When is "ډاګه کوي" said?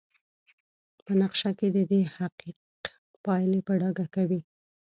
3.81-4.41